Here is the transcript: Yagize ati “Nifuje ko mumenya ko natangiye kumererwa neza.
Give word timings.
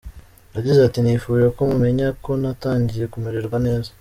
Yagize 0.55 0.79
ati 0.83 0.99
“Nifuje 1.01 1.47
ko 1.55 1.61
mumenya 1.69 2.07
ko 2.23 2.31
natangiye 2.41 3.05
kumererwa 3.13 3.57
neza. 3.65 3.89